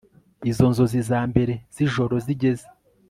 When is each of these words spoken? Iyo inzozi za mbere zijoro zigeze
Iyo 0.47 0.63
inzozi 0.67 0.99
za 1.09 1.19
mbere 1.29 1.53
zijoro 1.75 2.15
zigeze 2.25 2.65